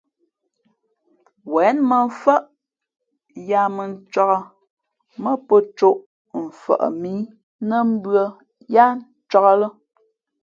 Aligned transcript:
Wěn 1.53 1.77
mᾱmfάʼ 1.89 2.43
yāā 3.49 3.67
mᾱ 3.75 3.83
ncāk 3.91 4.31
mά 5.23 5.31
pō 5.47 5.55
cōʼ 5.77 5.97
mfαʼ 6.43 6.81
mǐ 7.01 7.13
nά 7.67 7.77
mbʉ̄ᾱ 7.91 8.23
yáá 8.73 8.91
ncāk 9.23 9.45
lά. 9.61 9.67